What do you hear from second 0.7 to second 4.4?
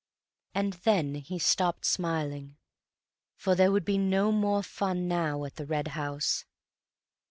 then he stopped smiling, for there would be no